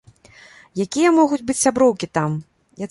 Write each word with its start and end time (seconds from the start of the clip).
Якія 0.85 1.11
могуць 1.19 1.41
быць 1.51 1.61
сяброўкі 1.63 2.13
там? 2.19 2.31